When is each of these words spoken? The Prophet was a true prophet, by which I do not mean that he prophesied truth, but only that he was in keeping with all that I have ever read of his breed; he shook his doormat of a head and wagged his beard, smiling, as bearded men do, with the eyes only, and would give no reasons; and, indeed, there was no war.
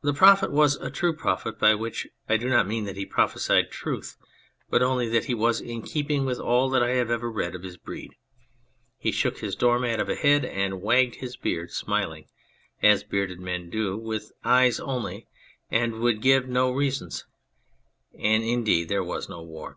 The 0.00 0.14
Prophet 0.14 0.50
was 0.50 0.76
a 0.76 0.90
true 0.90 1.12
prophet, 1.14 1.58
by 1.58 1.74
which 1.74 2.08
I 2.26 2.38
do 2.38 2.48
not 2.48 2.66
mean 2.66 2.86
that 2.86 2.96
he 2.96 3.04
prophesied 3.04 3.70
truth, 3.70 4.16
but 4.70 4.80
only 4.82 5.10
that 5.10 5.26
he 5.26 5.34
was 5.34 5.60
in 5.60 5.82
keeping 5.82 6.24
with 6.24 6.38
all 6.40 6.70
that 6.70 6.82
I 6.82 6.92
have 6.92 7.10
ever 7.10 7.30
read 7.30 7.54
of 7.54 7.62
his 7.62 7.76
breed; 7.76 8.14
he 8.96 9.12
shook 9.12 9.40
his 9.40 9.54
doormat 9.54 10.00
of 10.00 10.08
a 10.08 10.14
head 10.16 10.46
and 10.46 10.80
wagged 10.80 11.16
his 11.16 11.36
beard, 11.36 11.70
smiling, 11.70 12.28
as 12.82 13.04
bearded 13.04 13.40
men 13.40 13.68
do, 13.68 13.94
with 13.98 14.28
the 14.28 14.48
eyes 14.48 14.80
only, 14.80 15.26
and 15.70 16.00
would 16.00 16.22
give 16.22 16.48
no 16.48 16.70
reasons; 16.70 17.26
and, 18.18 18.42
indeed, 18.44 18.88
there 18.88 19.04
was 19.04 19.28
no 19.28 19.42
war. 19.42 19.76